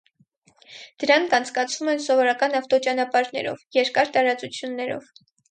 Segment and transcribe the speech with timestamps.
[1.03, 5.15] Դրանք անցկացվում են սովորական ավտոճանապարհներով, երկար տարածություններով։